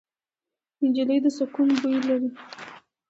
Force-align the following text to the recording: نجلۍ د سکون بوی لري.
نجلۍ 0.83 1.17
د 1.23 1.27
سکون 1.37 1.69
بوی 1.81 1.97
لري. 2.07 2.29